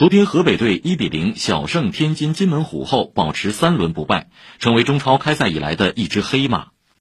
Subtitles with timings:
[0.00, 6.68] 昨天河北队一比零小胜天津津门虎后保持三轮不败成为中超开赛以来的一只黑马。